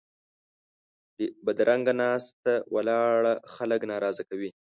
بدرنګه 1.45 1.93
ناسته 2.01 2.53
ولاړه 2.75 3.33
خلک 3.53 3.81
ناراضه 3.91 4.23
کوي 4.29 4.49